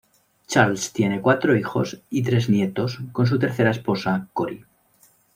[0.47, 4.65] Charles tiene cuatro hijos y tres nietos con su tercera esposa, Cory.